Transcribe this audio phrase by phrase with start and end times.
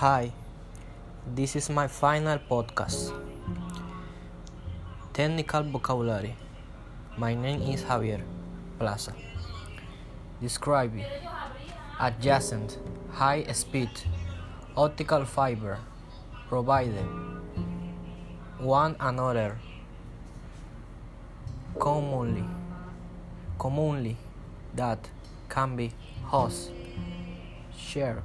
[0.00, 0.30] Hi,
[1.34, 3.16] this is my final podcast.
[5.14, 6.36] Technical vocabulary.
[7.16, 8.20] My name is Javier
[8.78, 9.14] Plaza.
[10.38, 11.06] Describing
[11.98, 12.76] adjacent,
[13.10, 13.88] high speed,
[14.76, 15.78] optical fiber,
[16.46, 17.06] provided
[18.58, 19.56] one another
[21.78, 22.44] commonly,
[23.58, 24.18] commonly
[24.74, 25.08] that
[25.48, 25.90] can be
[26.24, 26.70] host,
[27.78, 28.22] share,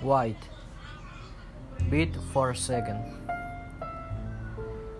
[0.00, 0.36] wide,
[1.90, 3.02] beat for a second,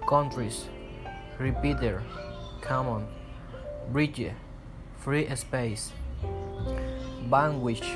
[0.09, 0.69] countries,
[1.39, 2.03] repeater,
[2.61, 3.07] common,
[3.93, 4.31] bridge,
[4.99, 5.93] free space,
[7.29, 7.87] bandwidth,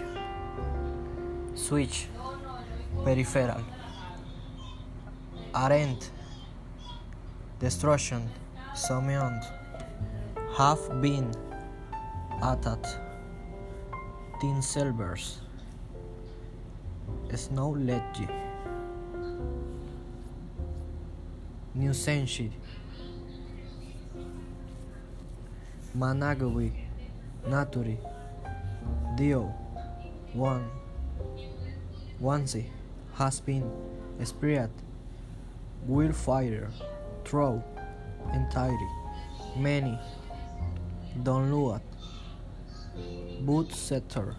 [1.55, 2.06] switch,
[3.05, 3.62] peripheral,
[5.55, 6.10] arent,
[7.58, 8.28] destruction,
[8.74, 9.41] summon,
[10.56, 11.33] have been.
[12.41, 12.86] Attacked,
[14.41, 15.41] tin silvers,
[17.34, 18.28] snow ledge,
[21.78, 22.50] new century,
[25.96, 26.72] Managawi,
[27.46, 27.96] Naturi,
[29.16, 29.42] Dio,
[30.32, 30.68] One,
[32.20, 32.66] Onesie,
[33.14, 33.70] has been,
[34.24, 34.70] Spirit,
[35.86, 36.68] Will Fire,
[37.24, 37.62] Throw,
[38.34, 38.88] Entirety,
[39.56, 39.96] Many,
[41.22, 41.82] Don't Look,
[43.42, 44.34] Boot Sector,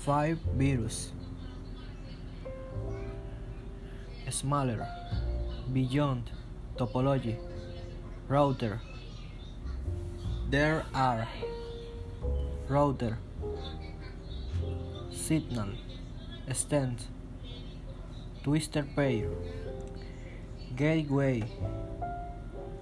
[0.00, 1.12] Five Virus,
[4.28, 4.86] Smaller,
[5.72, 6.30] Beyond,
[6.82, 7.36] Topology,
[8.26, 8.80] Router,
[10.50, 11.28] there are
[12.66, 13.18] router,
[15.12, 15.68] signal,
[16.52, 17.04] stand,
[18.42, 19.28] twisted pair,
[20.74, 21.44] gateway,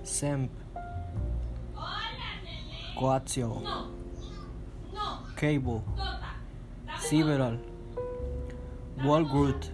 [0.02, 0.50] SEMP,
[2.96, 3.90] coaxial,
[5.36, 5.84] cable,
[6.98, 7.58] several,
[9.04, 9.70] wall root,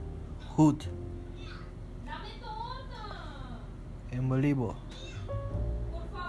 [0.57, 0.85] hood,
[4.13, 4.77] embolibo,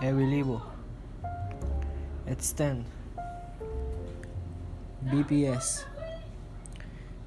[0.02, 0.62] evilibo
[2.28, 2.86] extend.
[5.06, 5.86] BPS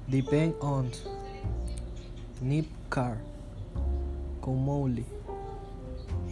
[0.09, 0.91] depend on.
[2.41, 3.17] Nip car.
[4.41, 5.05] Commonly.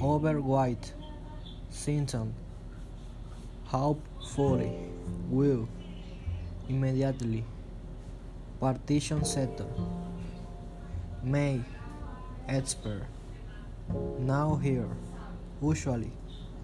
[0.01, 0.93] Over white.
[1.69, 2.33] Symptom.
[3.65, 4.71] Hopefully
[5.29, 5.67] will.
[6.67, 7.43] Immediately.
[8.59, 9.69] Partition settle.
[11.23, 11.61] May.
[12.47, 13.05] Expert
[14.19, 14.87] now here
[15.61, 16.11] usually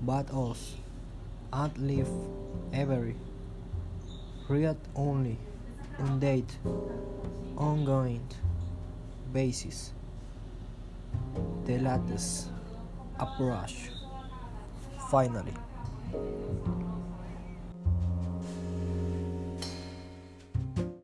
[0.02, 0.78] but also,
[1.53, 2.09] at live
[2.74, 3.16] every
[4.47, 5.38] read only
[6.00, 6.58] in date
[7.58, 8.28] ongoing
[9.34, 9.94] basis.
[11.66, 12.50] The latest
[13.19, 13.90] approach.
[15.09, 15.53] Finally